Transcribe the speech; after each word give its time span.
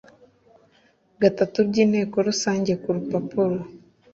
gatatu 1.21 1.57
by 1.67 1.75
inteko 1.83 2.15
rusange 2.27 2.71
ku 2.81 2.89
rupapuro 2.95 3.57